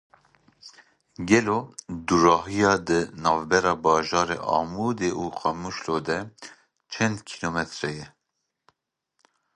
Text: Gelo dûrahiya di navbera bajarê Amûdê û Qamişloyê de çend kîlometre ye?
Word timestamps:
Gelo 1.27 1.59
dûrahiya 2.07 2.73
di 2.87 2.99
navbera 3.23 3.73
bajarê 3.83 4.37
Amûdê 4.57 5.11
û 5.21 5.25
Qamişloyê 5.39 6.01
de 6.07 6.19
çend 6.91 7.17
kîlometre 7.29 7.89
ye? 7.99 8.07